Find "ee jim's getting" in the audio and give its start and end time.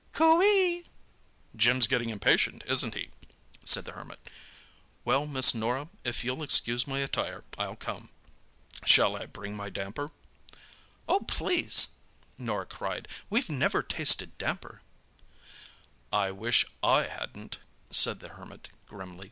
0.41-2.09